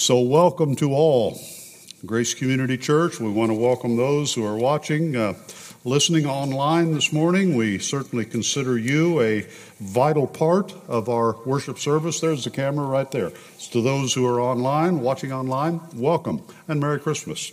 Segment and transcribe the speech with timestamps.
[0.00, 1.40] So, welcome to all.
[2.06, 5.34] Grace Community Church, we want to welcome those who are watching, uh,
[5.84, 7.56] listening online this morning.
[7.56, 9.44] We certainly consider you a
[9.80, 12.20] vital part of our worship service.
[12.20, 13.32] There's the camera right there.
[13.72, 17.50] To those who are online, watching online, welcome and Merry Christmas.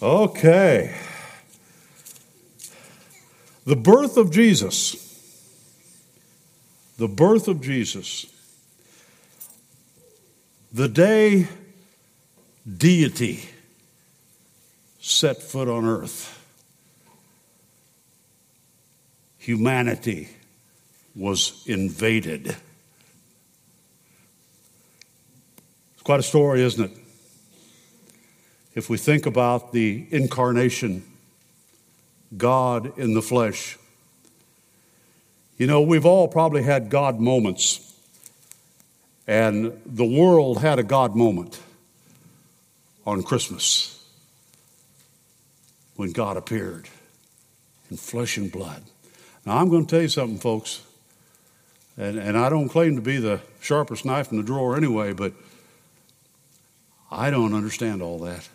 [0.00, 0.96] Okay.
[3.66, 5.05] The birth of Jesus.
[6.98, 8.26] The birth of Jesus.
[10.72, 11.48] The day
[12.66, 13.48] deity
[14.98, 16.42] set foot on earth,
[19.38, 20.28] humanity
[21.14, 22.56] was invaded.
[25.94, 26.98] It's quite a story, isn't it?
[28.74, 31.04] If we think about the incarnation,
[32.36, 33.78] God in the flesh,
[35.56, 37.94] you know, we've all probably had God moments,
[39.26, 41.60] and the world had a God moment
[43.06, 44.04] on Christmas
[45.96, 46.88] when God appeared
[47.90, 48.82] in flesh and blood.
[49.46, 50.82] Now, I'm going to tell you something, folks,
[51.96, 55.32] and, and I don't claim to be the sharpest knife in the drawer anyway, but
[57.10, 58.48] I don't understand all that.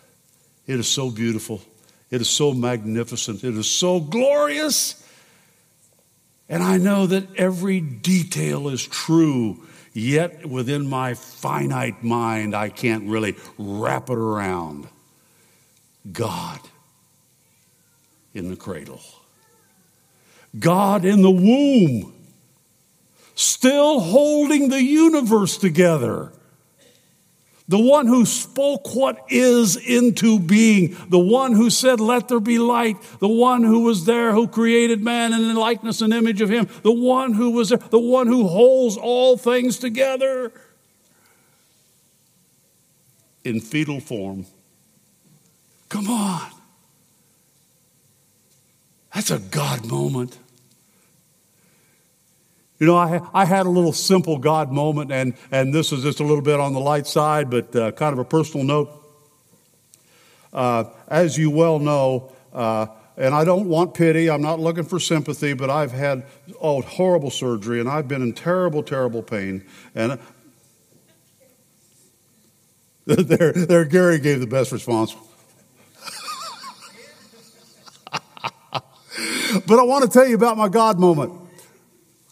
[0.66, 1.62] It is so beautiful.
[2.10, 3.42] It is so magnificent.
[3.42, 5.01] It is so glorious.
[6.52, 13.08] And I know that every detail is true, yet within my finite mind, I can't
[13.08, 14.86] really wrap it around.
[16.12, 16.60] God
[18.34, 19.00] in the cradle,
[20.58, 22.12] God in the womb,
[23.34, 26.34] still holding the universe together.
[27.72, 32.58] The one who spoke what is into being, the one who said, Let there be
[32.58, 36.50] light, the one who was there, who created man in the likeness and image of
[36.50, 40.52] him, the one who was there, the one who holds all things together
[43.42, 44.44] in fetal form.
[45.88, 46.50] Come on.
[49.14, 50.36] That's a God moment.
[52.82, 56.18] You know, I, I had a little simple God moment, and, and this is just
[56.18, 58.90] a little bit on the light side, but uh, kind of a personal note.
[60.52, 64.98] Uh, as you well know, uh, and I don't want pity, I'm not looking for
[64.98, 66.26] sympathy, but I've had
[66.60, 69.64] oh, horrible surgery, and I've been in terrible, terrible pain.
[69.94, 70.18] And
[73.06, 75.14] there, there, Gary gave the best response.
[79.66, 81.41] But I want to tell you about my God moment.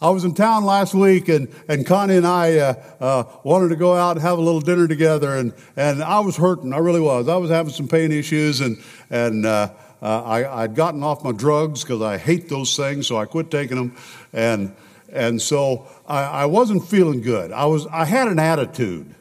[0.03, 3.77] I was in town last week, and, and Connie and I uh, uh, wanted to
[3.77, 6.72] go out and have a little dinner together, and, and I was hurting.
[6.72, 7.28] I really was.
[7.28, 8.78] I was having some pain issues, and,
[9.11, 13.19] and uh, uh I, I'd gotten off my drugs because I hate those things, so
[13.19, 13.94] I quit taking them.
[14.33, 14.75] And,
[15.12, 17.53] and so I, I wasn't feeling good.
[17.53, 19.15] I, was, I had an attitude.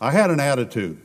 [0.00, 1.02] I had an attitude.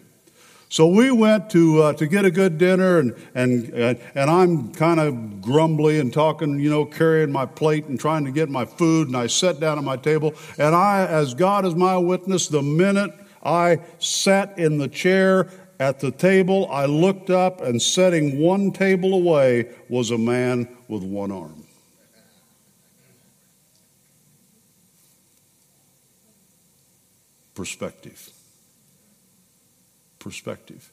[0.73, 3.71] So we went to uh, to get a good dinner, and and
[4.15, 8.31] and I'm kind of grumbly and talking, you know, carrying my plate and trying to
[8.31, 9.07] get my food.
[9.07, 12.63] And I sat down at my table, and I, as God is my witness, the
[12.63, 13.11] minute
[13.43, 15.47] I sat in the chair
[15.79, 21.03] at the table, I looked up, and setting one table away was a man with
[21.03, 21.67] one arm.
[27.53, 28.32] Perspective
[30.23, 30.89] perspective.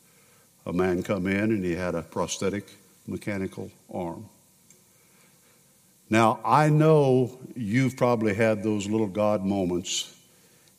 [0.66, 2.68] A man come in and he had a prosthetic
[3.06, 4.28] mechanical arm.
[6.10, 10.12] Now, I know you've probably had those little God moments,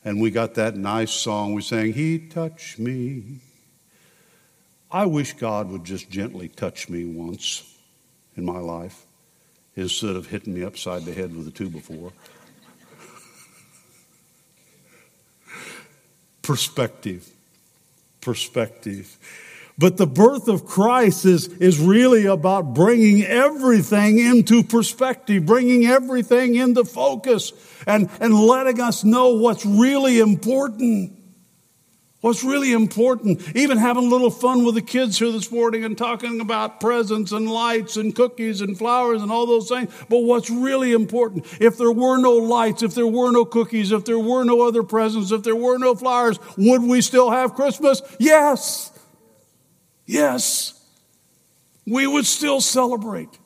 [0.04, 3.40] and we got that nice song we sang, He touched me.
[4.92, 7.64] I wish God would just gently touch me once
[8.36, 9.06] in my life
[9.78, 12.12] instead of hitting me upside the head with a two before.
[16.42, 17.32] Perspective
[18.22, 19.18] perspective.
[19.78, 26.56] But the birth of Christ is, is really about bringing everything into perspective, bringing everything
[26.56, 27.52] into focus,
[27.88, 31.18] and, and letting us know what's really important.
[32.22, 35.98] What's really important, even having a little fun with the kids here this morning and
[35.98, 39.92] talking about presents and lights and cookies and flowers and all those things.
[40.08, 44.06] But what's really important, if there were no lights, if there were no cookies, if
[44.06, 48.04] there were no other presents, if there were no flowers, would we still have Christmas?
[48.20, 48.92] Yes.
[50.06, 50.80] Yes.
[51.88, 53.40] We would still celebrate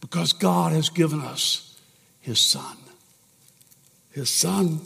[0.00, 1.76] because God has given us
[2.20, 2.76] His Son.
[4.12, 4.80] His Son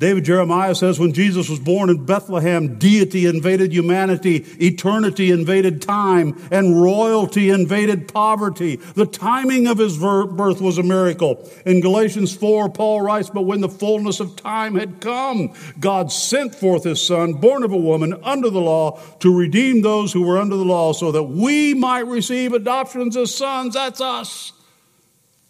[0.00, 6.40] David Jeremiah says when Jesus was born in Bethlehem, deity invaded humanity, eternity invaded time,
[6.52, 8.76] and royalty invaded poverty.
[8.76, 11.50] The timing of his birth was a miracle.
[11.66, 16.54] In Galatians 4, Paul writes, But when the fullness of time had come, God sent
[16.54, 20.38] forth his son, born of a woman, under the law, to redeem those who were
[20.38, 23.74] under the law, so that we might receive adoptions as sons.
[23.74, 24.52] That's us.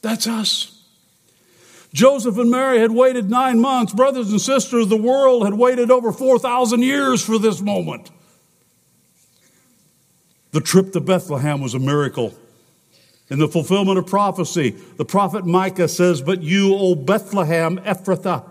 [0.00, 0.77] That's us.
[1.98, 3.92] Joseph and Mary had waited nine months.
[3.92, 8.12] Brothers and sisters, the world had waited over 4,000 years for this moment.
[10.52, 12.34] The trip to Bethlehem was a miracle.
[13.30, 18.44] In the fulfillment of prophecy, the prophet Micah says, But you, O Bethlehem Ephrathah,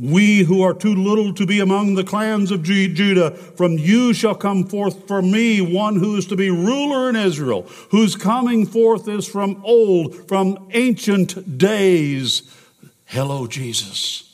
[0.00, 4.34] we who are too little to be among the clans of Judah, from you shall
[4.34, 9.08] come forth for me one who is to be ruler in Israel, whose coming forth
[9.08, 12.42] is from old, from ancient days.
[13.06, 14.27] Hello, Jesus.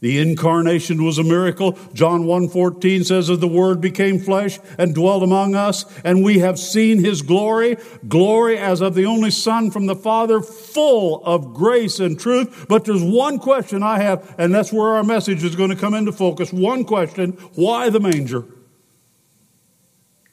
[0.00, 1.78] The incarnation was a miracle.
[1.92, 6.58] John 1:14 says that the word became flesh and dwelt among us and we have
[6.58, 7.76] seen his glory,
[8.08, 12.64] glory as of the only son from the father, full of grace and truth.
[12.66, 15.92] But there's one question I have and that's where our message is going to come
[15.92, 16.50] into focus.
[16.50, 18.46] One question, why the manger?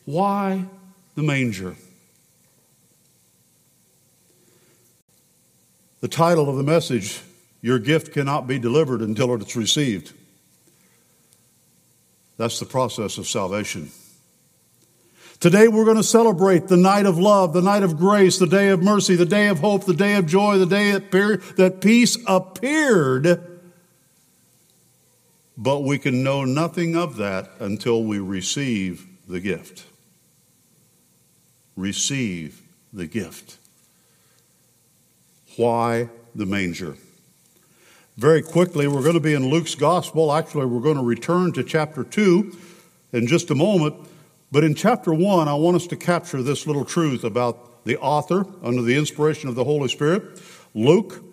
[0.06, 0.64] Why
[1.16, 1.76] the manger?
[6.00, 7.22] The title of the message
[7.62, 10.14] your gift cannot be delivered until it's received.
[12.38, 13.90] That's the process of salvation.
[15.40, 18.70] Today we're going to celebrate the night of love, the night of grace, the day
[18.70, 23.60] of mercy, the day of hope, the day of joy, the day that peace appeared.
[25.56, 29.86] But we can know nothing of that until we receive the gift.
[31.76, 32.62] Receive
[32.94, 33.58] the gift.
[35.56, 36.96] Why the manger?
[38.18, 40.34] Very quickly, we're going to be in Luke's gospel.
[40.34, 42.52] Actually, we're going to return to chapter 2
[43.14, 43.96] in just a moment.
[44.52, 48.48] But in chapter 1, I want us to capture this little truth about the author
[48.64, 50.42] under the inspiration of the Holy Spirit,
[50.74, 51.24] Luke.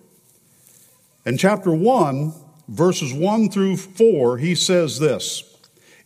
[1.25, 2.35] In chapter 1,
[2.69, 5.54] verses 1 through 4, he says this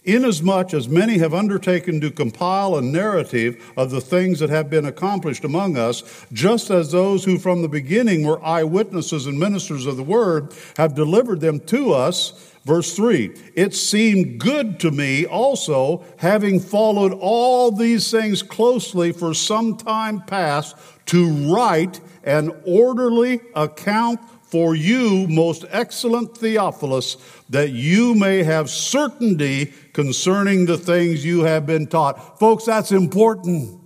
[0.08, 4.87] Inasmuch as many have undertaken to compile a narrative of the things that have been
[4.87, 9.99] accomplished among us, just as those who from the beginning were eyewitnesses and ministers of
[9.99, 12.55] the word have delivered them to us.
[12.64, 19.34] Verse 3 It seemed good to me also, having followed all these things closely for
[19.34, 20.75] some time past,
[21.05, 27.16] to write an orderly account for you, most excellent Theophilus,
[27.50, 32.38] that you may have certainty concerning the things you have been taught.
[32.38, 33.78] Folks, that's important.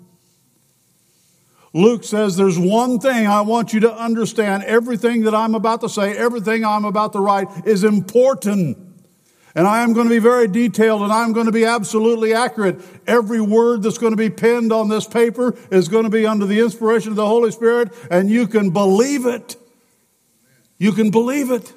[1.74, 4.62] Luke says there's one thing I want you to understand.
[4.64, 8.76] Everything that I'm about to say, everything I'm about to write is important.
[9.54, 12.80] And I am going to be very detailed and I'm going to be absolutely accurate.
[13.06, 16.46] Every word that's going to be penned on this paper is going to be under
[16.46, 19.56] the inspiration of the Holy Spirit and you can believe it.
[20.82, 21.72] You can believe it.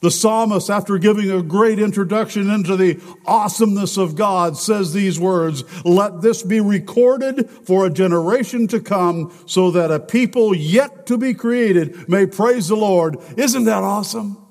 [0.00, 5.62] The psalmist, after giving a great introduction into the awesomeness of God, says these words,
[5.84, 11.16] let this be recorded for a generation to come so that a people yet to
[11.16, 13.16] be created may praise the Lord.
[13.36, 14.44] Isn't that awesome?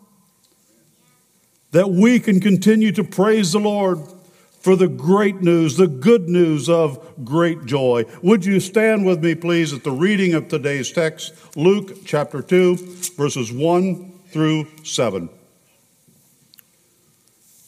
[1.72, 4.00] That we can continue to praise the Lord
[4.68, 8.04] for the great news, the good news of great joy.
[8.22, 12.76] Would you stand with me, please, at the reading of today's text, Luke chapter 2,
[13.16, 15.30] verses 1 through 7.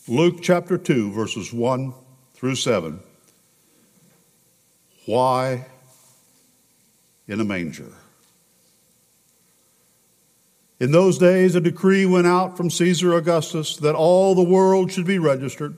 [0.10, 1.94] Luke chapter 2, verses 1
[2.34, 3.00] through 7.
[5.06, 5.68] Why
[7.30, 7.94] in a manger?
[10.82, 15.08] In those days, a decree went out from Caesar Augustus that all the world should
[15.08, 15.78] be registered.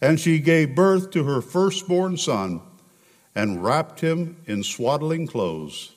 [0.00, 2.60] And she gave birth to her firstborn son,
[3.34, 5.94] and wrapped him in swaddling clothes,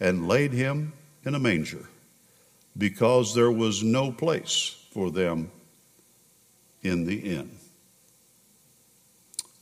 [0.00, 0.92] and laid him
[1.24, 1.88] in a manger,
[2.76, 5.50] because there was no place for them
[6.82, 7.50] in the inn.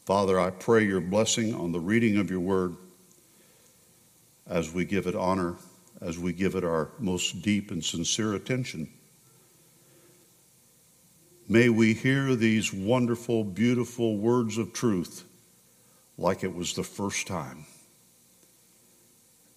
[0.04, 2.76] Father, I pray your blessing on the reading of your word
[4.47, 5.57] as we give it honor,
[6.00, 8.88] as we give it our most deep and sincere attention.
[11.49, 15.25] May we hear these wonderful, beautiful words of truth
[16.17, 17.67] like it was the first time.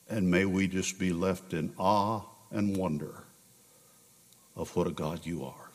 [0.10, 3.24] And may we just be left in awe and wonder
[4.56, 5.70] of what a God you are.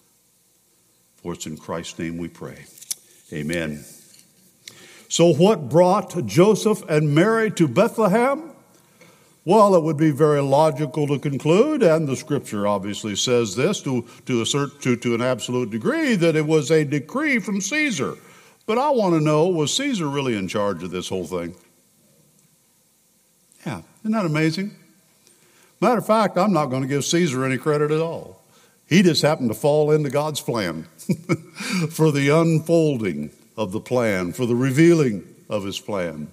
[1.16, 2.64] For it's in Christ's name we pray.
[3.32, 3.84] Amen.
[5.08, 8.51] So, what brought Joseph and Mary to Bethlehem?
[9.44, 14.06] Well, it would be very logical to conclude, and the scripture obviously says this to,
[14.26, 18.14] to, assert, to, to an absolute degree, that it was a decree from Caesar.
[18.66, 21.56] But I want to know was Caesar really in charge of this whole thing?
[23.66, 24.76] Yeah, isn't that amazing?
[25.80, 28.40] Matter of fact, I'm not going to give Caesar any credit at all.
[28.86, 30.84] He just happened to fall into God's plan
[31.90, 36.28] for the unfolding of the plan, for the revealing of his plan.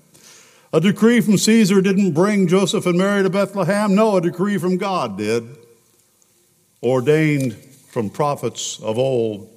[0.71, 3.95] A decree from Caesar didn't bring Joseph and Mary to Bethlehem.
[3.95, 5.57] No, a decree from God did,
[6.83, 9.49] ordained from prophets of old.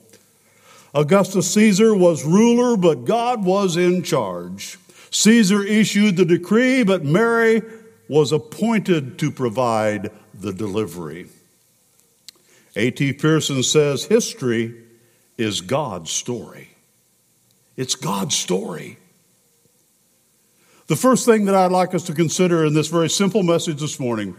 [0.95, 4.79] Augustus Caesar was ruler, but God was in charge.
[5.11, 7.63] Caesar issued the decree, but Mary
[8.09, 11.29] was appointed to provide the delivery.
[12.75, 13.13] A.T.
[13.15, 14.75] Pierson says history
[15.37, 16.71] is God's story.
[17.77, 18.99] It's God's story.
[20.89, 24.01] The first thing that I'd like us to consider in this very simple message this
[24.01, 24.37] morning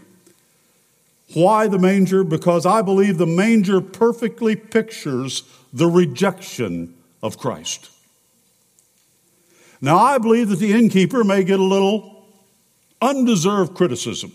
[1.34, 2.24] why the manger?
[2.24, 7.90] Because I believe the manger perfectly pictures the rejection of Christ.
[9.82, 12.26] Now, I believe that the innkeeper may get a little
[13.02, 14.32] undeserved criticism.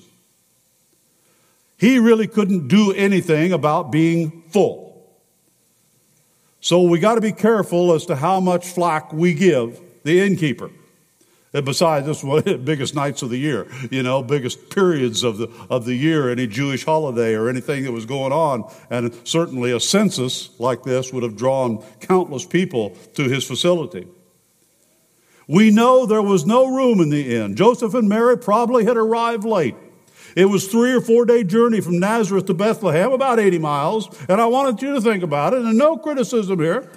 [1.78, 5.08] He really couldn't do anything about being full.
[6.60, 10.70] So we got to be careful as to how much flack we give the innkeeper.
[11.54, 15.38] And besides, this was the biggest nights of the year, you know, biggest periods of
[15.38, 18.70] the, of the year, any Jewish holiday or anything that was going on.
[18.90, 24.06] And certainly a census like this would have drawn countless people to his facility.
[25.46, 27.56] We know there was no room in the inn.
[27.56, 29.74] Joseph and Mary probably had arrived late.
[30.36, 34.14] It was three or four day journey from Nazareth to Bethlehem, about 80 miles.
[34.28, 36.90] And I wanted you to think about it, and no criticism here.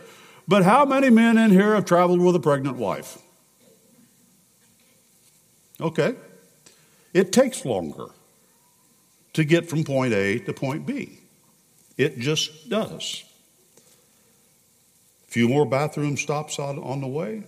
[0.46, 3.18] But how many men in here have traveled with a pregnant wife?
[5.82, 6.16] Okay.
[7.14, 8.08] It takes longer
[9.34, 11.20] to get from point A to point B.
[11.98, 13.24] It just does.
[15.28, 17.44] A few more bathroom stops on, on the way.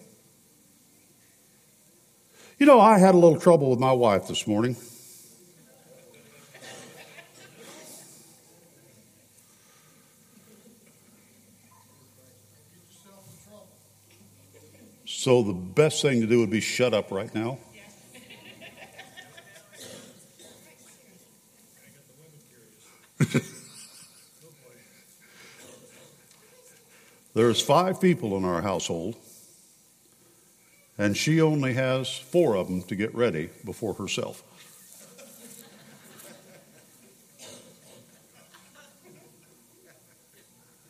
[2.58, 4.76] You know, I had a little trouble with my wife this morning.
[15.06, 17.58] So the best thing to do would be shut up right now.
[27.34, 29.16] There's five people in our household,
[30.98, 34.44] and she only has four of them to get ready before herself.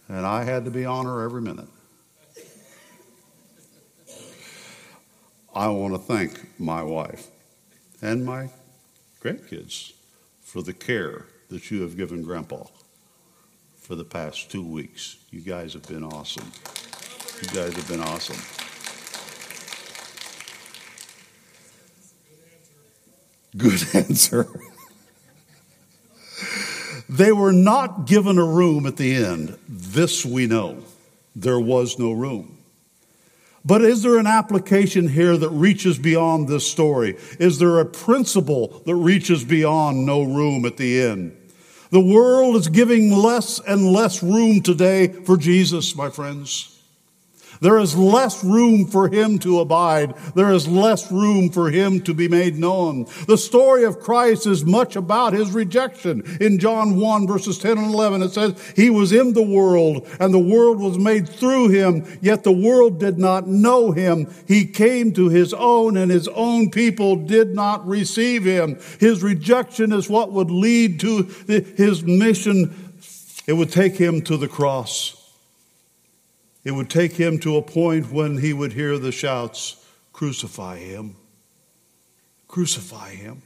[0.09, 1.69] And I had to be on her every minute.
[5.55, 7.27] I want to thank my wife
[8.01, 8.49] and my
[9.21, 9.93] grandkids
[10.41, 12.63] for the care that you have given Grandpa
[13.75, 15.17] for the past two weeks.
[15.29, 16.51] You guys have been awesome.
[17.41, 18.41] You guys have been awesome.
[23.55, 24.47] Good answer.
[27.07, 29.55] they were not given a room at the end.
[29.69, 30.83] This we know.
[31.35, 32.57] There was no room.
[33.63, 37.15] But is there an application here that reaches beyond this story?
[37.39, 41.37] Is there a principle that reaches beyond no room at the end?
[41.93, 46.72] The world is giving less and less room today for Jesus, my friends.
[47.61, 50.15] There is less room for him to abide.
[50.35, 53.05] There is less room for him to be made known.
[53.27, 56.23] The story of Christ is much about his rejection.
[56.41, 60.33] In John 1 verses 10 and 11, it says, He was in the world and
[60.33, 64.33] the world was made through him, yet the world did not know him.
[64.47, 68.79] He came to his own and his own people did not receive him.
[68.99, 72.93] His rejection is what would lead to his mission.
[73.47, 75.22] It would take him to the cross.
[76.63, 81.15] It would take him to a point when he would hear the shouts, Crucify him!
[82.47, 83.41] Crucify him!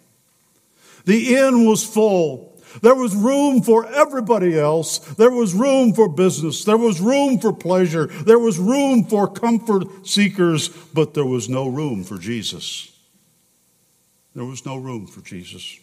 [1.05, 2.61] The inn was full.
[2.81, 4.99] There was room for everybody else.
[4.99, 6.65] There was room for business.
[6.65, 8.07] There was room for pleasure.
[8.07, 12.91] There was room for comfort seekers, but there was no room for Jesus.
[14.35, 15.79] There was no room for Jesus.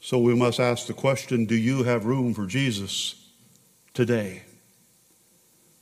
[0.00, 3.26] So we must ask the question do you have room for Jesus?
[3.96, 4.42] today?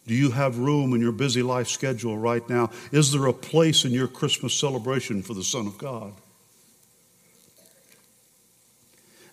[0.07, 2.71] Do you have room in your busy life schedule right now?
[2.93, 6.13] Is there a place in your Christmas celebration for the Son of God?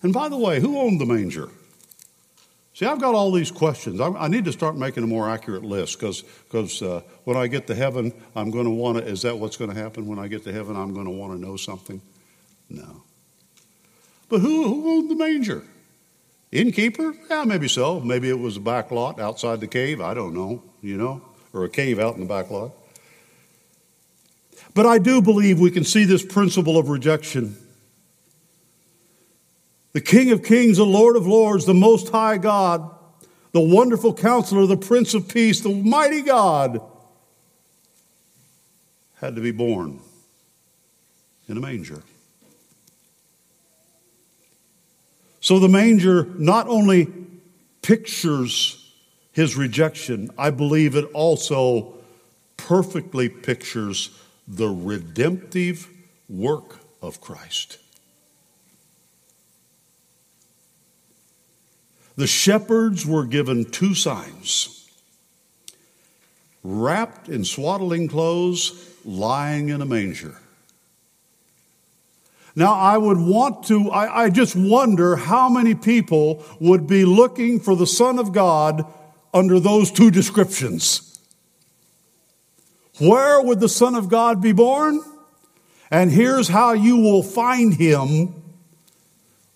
[0.01, 1.49] And by the way, who owned the manger?
[2.73, 3.99] See, I've got all these questions.
[4.01, 7.75] I, need to start making a more accurate list because uh, when I get to
[7.75, 9.05] heaven, I'm going to want to.
[9.05, 10.75] Is that what's going to happen when I get to heaven?
[10.75, 12.01] I'm going to want to know something?
[12.69, 13.03] No.
[14.29, 15.63] But who, who owned the manger?
[16.51, 17.13] Innkeeper?
[17.29, 18.01] Yeah, maybe so.
[18.01, 20.01] Maybe it was a back lot outside the cave.
[20.01, 21.21] I don't know, you know,
[21.53, 22.73] or a cave out in the back lot.
[24.73, 27.57] But I do believe we can see this principle of rejection.
[29.93, 32.89] The King of Kings, the Lord of Lords, the Most High God,
[33.51, 36.81] the wonderful counselor, the Prince of Peace, the mighty God,
[39.15, 39.99] had to be born
[41.47, 42.01] in a manger.
[45.41, 47.07] So the manger not only
[47.81, 48.93] pictures
[49.31, 51.95] his rejection, I believe it also
[52.57, 54.17] perfectly pictures
[54.47, 55.87] the redemptive
[56.29, 57.79] work of Christ.
[62.15, 64.77] The shepherds were given two signs
[66.63, 70.40] wrapped in swaddling clothes, lying in a manger.
[72.55, 77.59] Now, I would want to, I, I, just wonder how many people would be looking
[77.61, 78.85] for the Son of God
[79.33, 81.19] under those two descriptions.
[82.99, 85.01] Where would the Son of God be born?
[85.89, 88.35] And here's how you will find him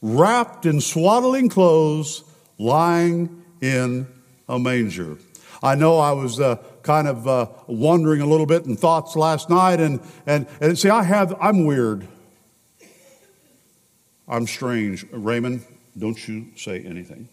[0.01, 2.23] wrapped in swaddling clothes,
[2.57, 4.07] lying in
[4.47, 5.17] a manger.
[5.61, 9.49] I know I was uh, kind of uh, wondering a little bit in thoughts last
[9.49, 12.07] night, and, and, and see, I have, I'm weird.
[14.27, 15.05] I'm strange.
[15.11, 15.63] Raymond,
[15.97, 17.29] don't you say anything.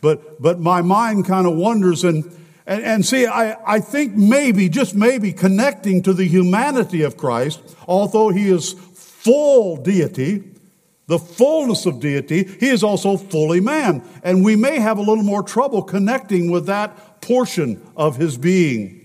[0.00, 2.24] But, but my mind kind of wonders and,
[2.66, 7.60] and, and see, I, I think maybe, just maybe, connecting to the humanity of Christ,
[7.86, 10.42] although he is full deity,
[11.06, 14.02] the fullness of deity, he is also fully man.
[14.24, 18.98] And we may have a little more trouble connecting with that portion of his being.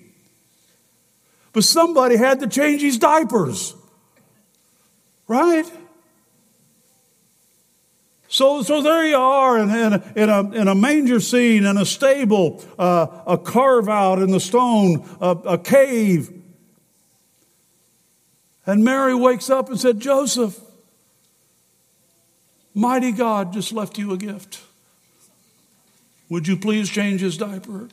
[1.53, 3.75] But somebody had to change his diapers.
[5.27, 5.65] Right?
[8.29, 11.77] So, so there you are in, in, a, in, a, in a manger scene, in
[11.77, 16.31] a stable, uh, a carve out in the stone, a, a cave.
[18.65, 20.59] And Mary wakes up and said, Joseph,
[22.73, 24.61] mighty God just left you a gift.
[26.29, 27.87] Would you please change his diaper?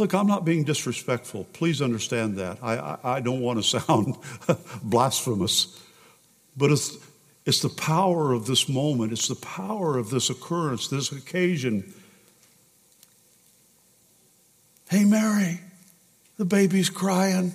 [0.00, 1.46] Look, I'm not being disrespectful.
[1.52, 2.56] Please understand that.
[2.62, 4.16] I, I, I don't want to sound
[4.82, 5.78] blasphemous,
[6.56, 6.96] but it's,
[7.44, 11.92] it's the power of this moment, it's the power of this occurrence, this occasion.
[14.88, 15.60] Hey, Mary,
[16.38, 17.52] the baby's crying.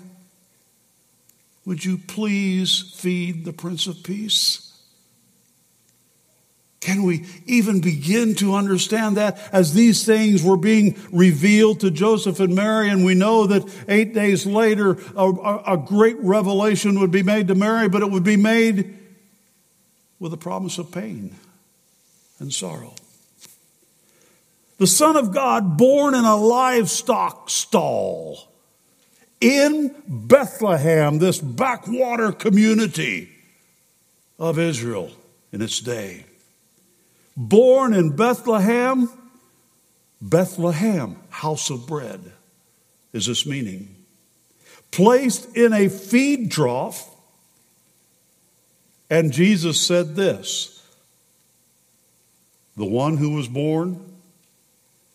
[1.66, 4.65] Would you please feed the Prince of Peace?
[6.86, 12.40] Can we even begin to understand that as these things were being revealed to Joseph
[12.40, 12.92] and Mary?
[12.92, 17.56] And we know that eight days later, a, a, great revelation would be made to
[17.56, 19.00] Mary, but it would be made
[20.20, 21.36] with a promise of pain
[22.38, 22.94] and sorrow.
[24.78, 28.48] The Son of God born in a livestock stall
[29.42, 33.32] in Bethlehem, this backwater community
[34.38, 35.10] of Israel
[35.52, 36.26] in its day
[37.36, 39.10] born in Bethlehem,
[40.22, 42.32] Bethlehem, house of bread,
[43.14, 43.96] is this meaning.
[44.92, 47.10] Placed in a feed trough,
[49.10, 50.82] and Jesus said this
[52.78, 54.14] The one who was born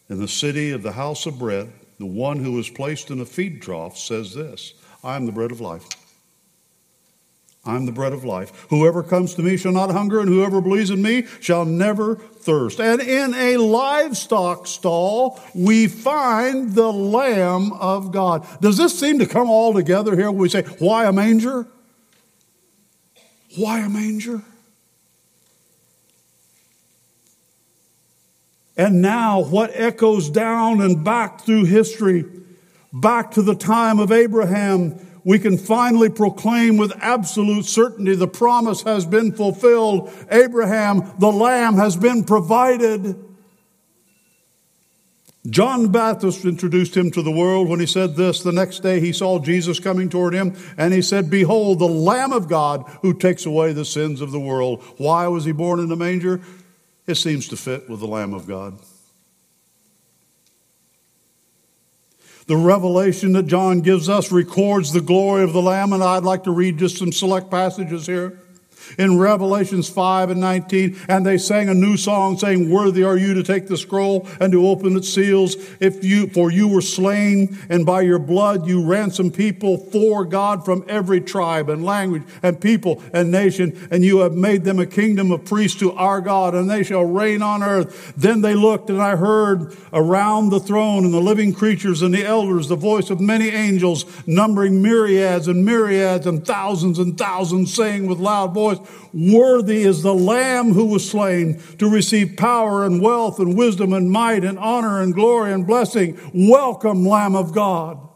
[0.08, 3.26] in the city of the house of bread, the one who was placed in a
[3.26, 5.86] feed trough, says this I am the bread of life.
[7.64, 8.66] I'm the bread of life.
[8.70, 12.80] Whoever comes to me shall not hunger, and whoever believes in me shall never thirst.
[12.80, 18.46] And in a livestock stall, we find the Lamb of God.
[18.62, 20.30] Does this seem to come all together here?
[20.30, 21.66] We say, why a manger?
[23.58, 24.42] Why a manger?
[28.78, 32.24] And now, what echoes down and back through history,
[32.90, 38.82] back to the time of Abraham, we can finally proclaim with absolute certainty the promise
[38.82, 40.10] has been fulfilled.
[40.30, 43.26] Abraham, the lamb, has been provided.
[45.48, 48.42] John Baptist introduced him to the world when he said this.
[48.42, 52.32] The next day he saw Jesus coming toward him and he said, Behold, the Lamb
[52.32, 54.82] of God who takes away the sins of the world.
[54.98, 56.42] Why was he born in a manger?
[57.06, 58.78] It seems to fit with the Lamb of God.
[62.50, 66.42] The revelation that John gives us records the glory of the Lamb, and I'd like
[66.42, 68.40] to read just some select passages here
[68.98, 73.34] in Revelations 5 and 19, and they sang a new song saying, Worthy are you
[73.34, 77.58] to take the scroll and to open its seals, if you, for you were slain,
[77.68, 82.60] and by your blood you ransomed people for God from every tribe and language and
[82.60, 86.54] people and nation, and you have made them a kingdom of priests to our God,
[86.54, 88.14] and they shall reign on earth.
[88.16, 92.24] Then they looked, and I heard around the throne and the living creatures and the
[92.24, 98.06] elders the voice of many angels, numbering myriads and myriads and thousands and thousands, saying
[98.06, 98.78] with loud voice,
[99.12, 104.10] Worthy is the Lamb who was slain to receive power and wealth and wisdom and
[104.10, 106.18] might and honor and glory and blessing.
[106.34, 108.09] Welcome, Lamb of God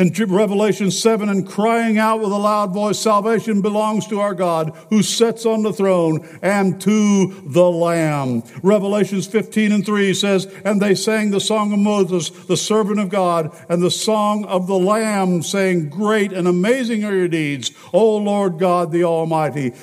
[0.00, 4.74] in Revelation 7 and crying out with a loud voice, Salvation belongs to our God
[4.88, 8.42] who sits on the throne and to the Lamb.
[8.62, 13.10] Revelations 15 and 3 says, And they sang the song of Moses, the servant of
[13.10, 18.16] God, and the song of the Lamb, saying, Great and amazing are your deeds, O
[18.16, 19.74] Lord God the Almighty.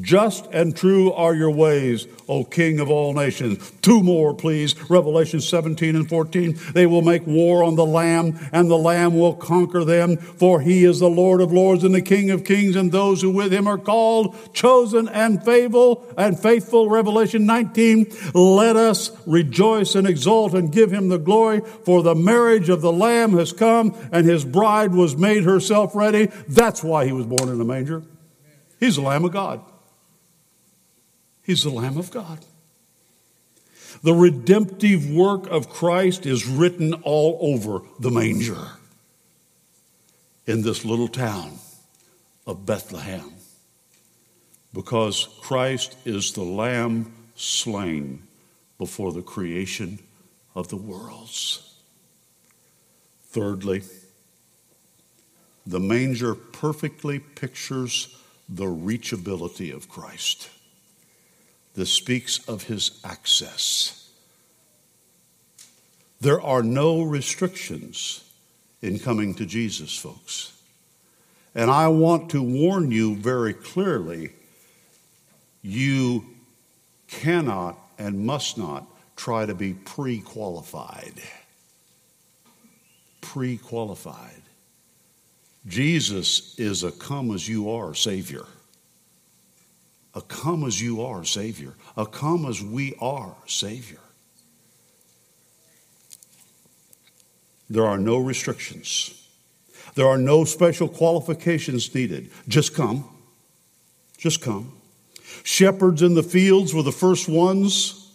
[0.00, 3.72] Just and true are your ways, O King of all nations.
[3.80, 4.78] Two more, please.
[4.90, 6.58] Revelation 17 and 14.
[6.74, 10.84] They will make war on the Lamb, and the Lamb will conquer them, for he
[10.84, 13.66] is the Lord of lords and the King of kings, and those who with him
[13.66, 16.06] are called, chosen, and faithful.
[16.18, 16.90] And faithful.
[16.90, 18.12] Revelation 19.
[18.34, 22.92] Let us rejoice and exult and give him the glory, for the marriage of the
[22.92, 26.26] Lamb has come, and his bride was made herself ready.
[26.46, 28.02] That's why he was born in a manger.
[28.78, 29.62] He's the Lamb of God.
[31.48, 32.44] He's the Lamb of God.
[34.02, 38.72] The redemptive work of Christ is written all over the manger
[40.46, 41.52] in this little town
[42.46, 43.32] of Bethlehem
[44.74, 48.24] because Christ is the Lamb slain
[48.76, 50.00] before the creation
[50.54, 51.76] of the worlds.
[53.28, 53.84] Thirdly,
[55.66, 58.14] the manger perfectly pictures
[58.50, 60.50] the reachability of Christ.
[61.78, 64.10] This speaks of his access.
[66.20, 68.28] There are no restrictions
[68.82, 70.60] in coming to Jesus, folks.
[71.54, 74.32] And I want to warn you very clearly
[75.62, 76.24] you
[77.06, 81.22] cannot and must not try to be pre qualified.
[83.20, 84.42] Pre qualified.
[85.68, 88.46] Jesus is a come as you are Savior
[90.20, 94.00] come as you are Savior, a come as we are Savior.
[97.70, 99.14] There are no restrictions.
[99.94, 102.30] There are no special qualifications needed.
[102.46, 103.08] Just come.
[104.16, 104.72] Just come.
[105.44, 108.10] Shepherds in the fields were the first ones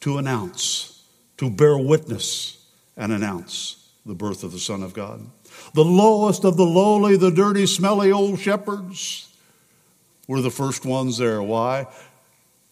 [0.00, 1.02] to announce,
[1.38, 2.66] to bear witness
[2.96, 5.24] and announce the birth of the Son of God.
[5.72, 9.33] The lowest of the lowly, the dirty, smelly old shepherds
[10.26, 11.42] were the first ones there.
[11.42, 11.86] Why?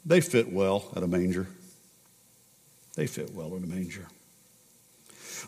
[0.05, 1.47] They fit well at a manger.
[2.95, 4.07] They fit well in a manger.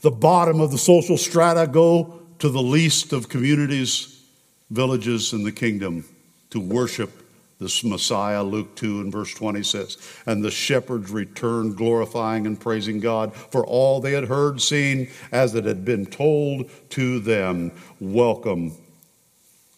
[0.00, 4.22] The bottom of the social strata go to the least of communities,
[4.70, 6.04] villages in the kingdom
[6.50, 7.10] to worship
[7.58, 8.42] this Messiah.
[8.42, 13.64] Luke 2 and verse 20 says, And the shepherds returned, glorifying and praising God for
[13.64, 17.72] all they had heard, seen, as it had been told to them.
[18.00, 18.72] Welcome,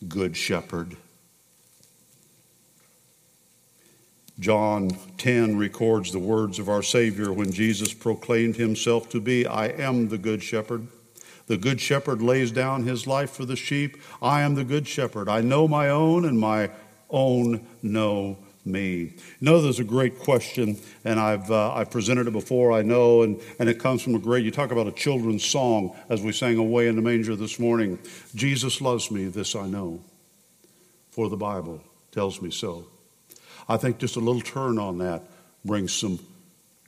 [0.08, 0.96] good shepherd.
[4.38, 9.68] John 10 records the words of our Savior when Jesus proclaimed himself to be, I
[9.68, 10.86] am the good shepherd.
[11.46, 13.96] The good shepherd lays down his life for the sheep.
[14.20, 15.28] I am the good shepherd.
[15.28, 16.70] I know my own, and my
[17.08, 18.94] own know me.
[18.94, 23.22] You know, there's a great question, and I've, uh, I've presented it before, I know,
[23.22, 26.32] and, and it comes from a great, you talk about a children's song as we
[26.32, 27.98] sang Away in the Manger this morning.
[28.34, 30.02] Jesus loves me, this I know,
[31.10, 32.86] for the Bible tells me so.
[33.68, 35.22] I think just a little turn on that
[35.64, 36.20] brings some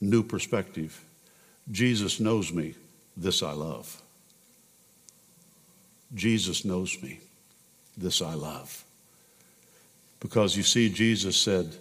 [0.01, 1.03] new perspective.
[1.71, 2.75] Jesus knows me.
[3.17, 4.01] This I love.
[6.15, 7.19] Jesus knows me.
[7.97, 8.83] This I love.
[10.19, 11.75] Because you see, Jesus said,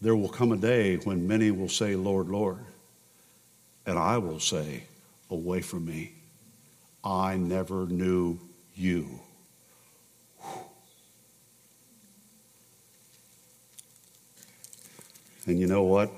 [0.00, 2.58] There will come a day when many will say, Lord, Lord.
[3.86, 4.84] And I will say,
[5.30, 6.12] Away from me.
[7.04, 8.38] I never knew
[8.74, 9.20] you.
[15.48, 16.10] And you know what?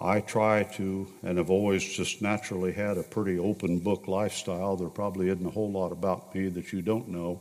[0.00, 4.74] I try to, and have always just naturally had a pretty open book lifestyle.
[4.74, 7.40] There probably isn't a whole lot about me that you don't know,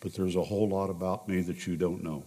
[0.00, 2.24] but there's a whole lot about me that you don't know.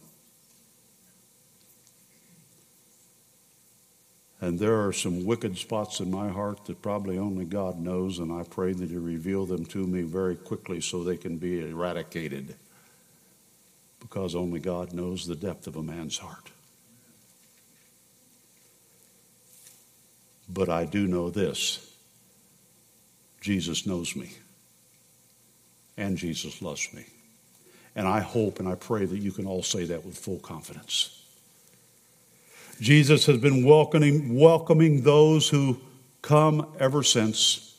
[4.40, 8.32] And there are some wicked spots in my heart that probably only God knows, and
[8.32, 12.54] I pray that you reveal them to me very quickly so they can be eradicated.
[14.00, 16.52] Because only God knows the depth of a man's heart.
[20.50, 21.94] But I do know this
[23.42, 24.32] Jesus knows me,
[25.98, 27.06] and Jesus loves me.
[27.96, 31.24] And I hope and I pray that you can all say that with full confidence.
[32.80, 35.80] Jesus has been welcoming, welcoming those who
[36.22, 37.76] come ever since.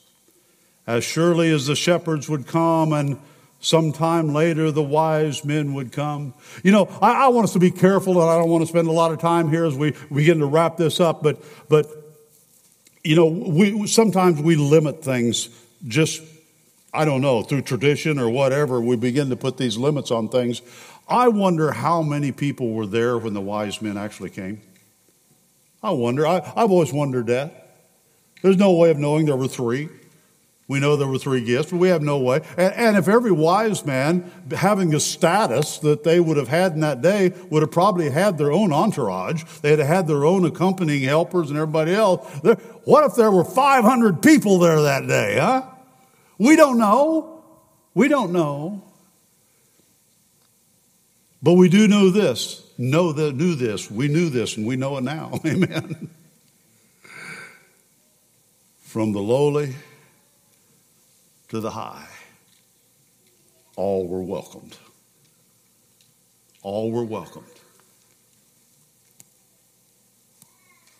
[0.87, 3.19] As surely as the shepherds would come and
[3.61, 6.35] sometime later the wise men would come.
[6.63, 8.89] You know, I, I, want us to be careful and I don't want to spend
[8.89, 12.00] a lot of time here as we begin to wrap this up, but, but
[13.03, 15.49] you know, we, sometimes we limit things
[15.87, 16.23] just,
[16.93, 20.63] I don't know, through tradition or whatever, we begin to put these limits on things.
[21.09, 24.61] I wonder how many people were there when the wise men actually came.
[25.83, 26.27] I wonder.
[26.27, 27.79] I, I've always wondered that.
[28.43, 29.89] There's no way of knowing there were three.
[30.71, 32.43] We know there were three gifts, but we have no way.
[32.57, 36.81] And, and, if every wise man, having a status that they would have had in
[36.83, 41.03] that day, would have probably had their own entourage, they'd have had their own accompanying
[41.03, 42.25] helpers and everybody else.
[42.85, 45.63] What if there were 500 people there that day, huh?
[46.39, 47.43] We don't know.
[47.93, 48.85] We don't know.
[51.43, 53.91] But we do know this know that knew this.
[53.91, 55.41] We knew this and we know it now.
[55.45, 56.11] Amen.
[58.85, 59.75] From the lowly
[61.51, 62.09] to the high,
[63.77, 64.77] all were welcomed.
[66.63, 67.47] All were welcomed.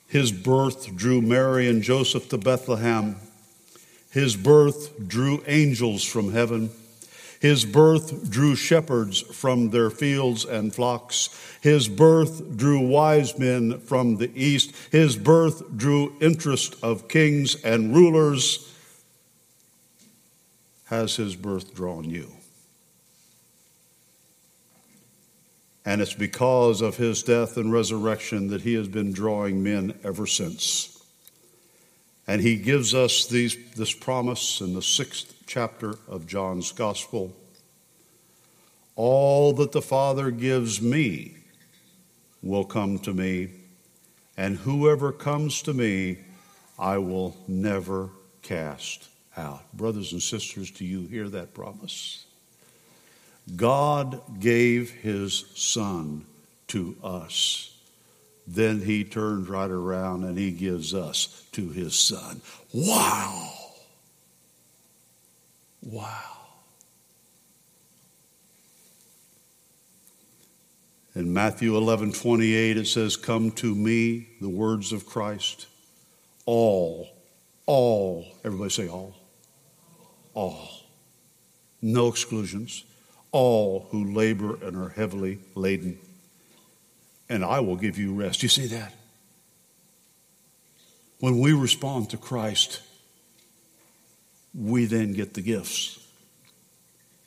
[0.09, 3.17] His birth drew Mary and Joseph to Bethlehem.
[4.11, 6.71] His birth drew angels from heaven.
[7.41, 11.29] His birth drew shepherds from their fields and flocks.
[11.61, 14.75] His birth drew wise men from the east.
[14.91, 18.67] His birth drew interest of kings and rulers.
[20.91, 22.33] Has his birth drawn you?
[25.85, 30.27] And it's because of his death and resurrection that he has been drawing men ever
[30.27, 31.01] since.
[32.27, 37.37] And he gives us these, this promise in the sixth chapter of John's Gospel.
[38.97, 41.37] All that the Father gives me
[42.43, 43.51] will come to me,
[44.37, 46.19] and whoever comes to me,
[46.81, 48.11] I will never
[48.43, 49.09] cast
[49.41, 49.73] out.
[49.73, 52.27] Brothers and sisters, do you hear that promise?
[53.57, 56.27] God gave his Son
[56.69, 57.77] to us.
[58.47, 62.41] Then he turns right around and he gives us to his Son.
[62.73, 63.53] Wow!
[65.83, 66.41] Wow.
[71.15, 75.67] In Matthew 11 28, it says, Come to me, the words of Christ,
[76.47, 77.09] all,
[77.67, 79.17] all, everybody say all,
[80.35, 80.69] all,
[81.83, 82.85] no exclusions,
[83.33, 85.99] all who labor and are heavily laden,
[87.29, 88.43] and I will give you rest.
[88.43, 88.93] You see that?
[91.21, 92.81] When we respond to Christ,
[94.55, 95.99] we then get the gifts.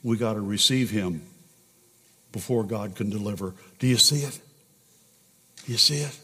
[0.04, 1.22] We got to receive Him
[2.32, 3.54] before God can deliver.
[3.80, 4.42] Do you see it?
[5.66, 6.20] Do you see it?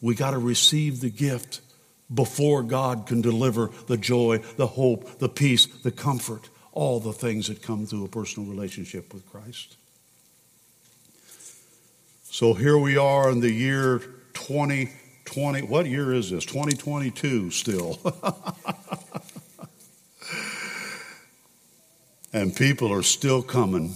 [0.00, 1.60] We got to receive the gift
[2.14, 7.48] before God can deliver the joy, the hope, the peace, the comfort, all the things
[7.48, 9.76] that come through a personal relationship with Christ.
[12.24, 14.00] So here we are in the year
[14.34, 15.62] 2020.
[15.62, 16.44] What year is this?
[16.44, 17.98] 2022 still.
[22.32, 23.94] and people are still coming.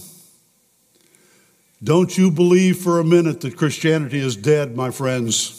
[1.83, 5.58] Don't you believe for a minute that Christianity is dead, my friends.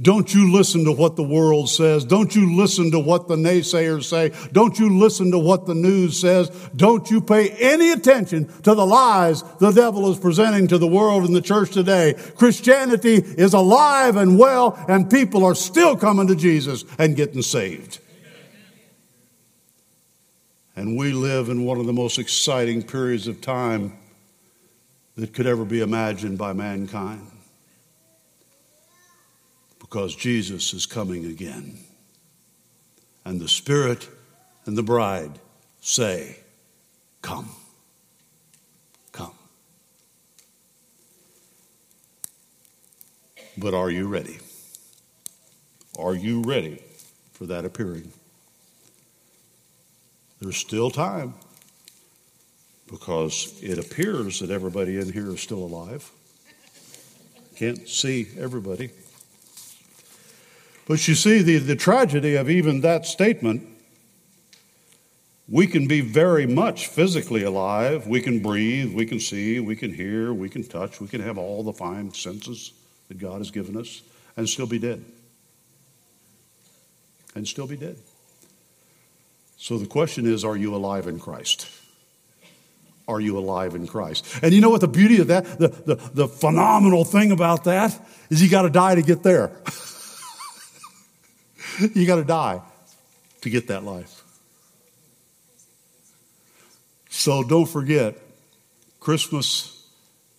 [0.00, 2.04] Don't you listen to what the world says.
[2.04, 4.30] Don't you listen to what the naysayers say.
[4.52, 6.50] Don't you listen to what the news says.
[6.76, 11.24] Don't you pay any attention to the lies the devil is presenting to the world
[11.24, 12.14] and the church today.
[12.36, 17.98] Christianity is alive and well, and people are still coming to Jesus and getting saved.
[20.76, 23.98] And we live in one of the most exciting periods of time
[25.16, 27.26] that could ever be imagined by mankind.
[29.88, 31.78] Because Jesus is coming again.
[33.24, 34.08] And the Spirit
[34.66, 35.38] and the bride
[35.80, 36.40] say,
[37.22, 37.48] Come.
[39.12, 39.32] Come.
[43.56, 44.38] But are you ready?
[45.98, 46.82] Are you ready
[47.32, 48.12] for that appearing?
[50.40, 51.34] There's still time
[52.90, 56.10] because it appears that everybody in here is still alive.
[57.56, 58.90] Can't see everybody.
[60.88, 63.68] But you see, the, the tragedy of even that statement,
[65.46, 68.06] we can be very much physically alive.
[68.06, 71.36] We can breathe, we can see, we can hear, we can touch, we can have
[71.36, 72.72] all the fine senses
[73.08, 74.00] that God has given us
[74.34, 75.04] and still be dead.
[77.34, 77.98] And still be dead.
[79.58, 81.68] So the question is are you alive in Christ?
[83.06, 84.26] Are you alive in Christ?
[84.42, 87.98] And you know what the beauty of that, the, the, the phenomenal thing about that
[88.30, 89.52] is you got to die to get there.
[91.94, 92.60] you got to die
[93.42, 94.22] to get that life.
[97.10, 98.16] So don't forget,
[99.00, 99.86] Christmas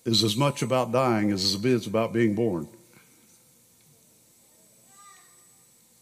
[0.05, 2.67] is as much about dying as it is about being born.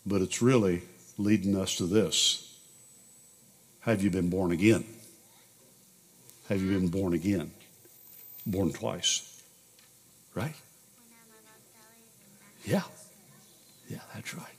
[0.06, 0.82] But it's really
[1.17, 2.58] leading us to this.
[3.82, 4.86] Have you been born again?
[6.50, 7.52] Have you been born again?
[8.45, 9.41] Born twice.
[10.34, 10.56] Right?
[12.65, 12.84] Yeah.
[13.89, 14.56] Yeah, that's right.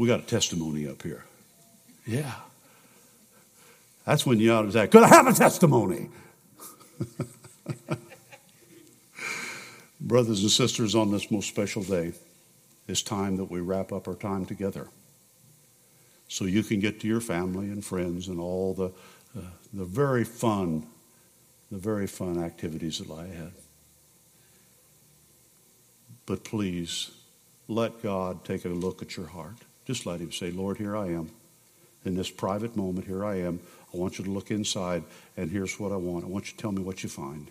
[0.00, 1.26] We got a testimony up here.
[2.06, 2.32] Yeah.
[4.06, 6.08] That's when you ought to say, Could I have a testimony?
[10.00, 12.14] Brothers and sisters, on this most special day,
[12.88, 14.88] it's time that we wrap up our time together.
[16.28, 18.92] So you can get to your family and friends and all the,
[19.38, 20.86] uh, the very fun,
[21.70, 23.52] the very fun activities that lie ahead.
[26.24, 27.10] But please,
[27.68, 29.56] let God take a look at your heart.
[29.90, 31.28] Just let Him say, Lord, here I am.
[32.04, 33.58] In this private moment, here I am.
[33.92, 35.02] I want you to look inside,
[35.36, 36.24] and here's what I want.
[36.24, 37.48] I want you to tell me what you find.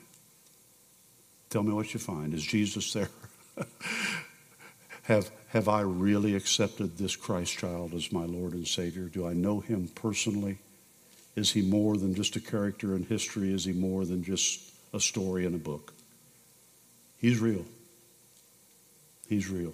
[1.50, 2.34] Tell me what you find.
[2.34, 3.10] Is Jesus there?
[5.02, 9.10] have, have I really accepted this Christ child as my Lord and Savior?
[9.10, 10.60] Do I know him personally?
[11.36, 13.54] Is he more than just a character in history?
[13.54, 14.62] Is he more than just
[14.94, 15.92] a story in a book?
[17.18, 17.66] He's real.
[19.28, 19.74] He's real.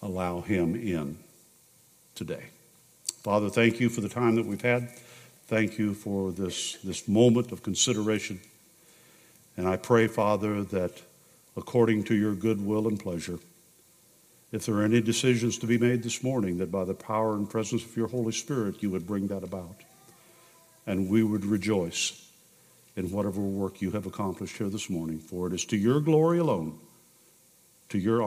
[0.00, 1.18] Allow him in
[2.14, 2.44] today.
[3.22, 4.90] Father, thank you for the time that we've had.
[5.48, 8.40] Thank you for this, this moment of consideration.
[9.56, 11.02] And I pray, Father, that
[11.56, 13.38] according to your good will and pleasure,
[14.52, 17.50] if there are any decisions to be made this morning, that by the power and
[17.50, 19.76] presence of your Holy Spirit, you would bring that about.
[20.86, 22.30] And we would rejoice
[22.96, 26.38] in whatever work you have accomplished here this morning, for it is to your glory
[26.38, 26.78] alone,
[27.90, 28.22] to your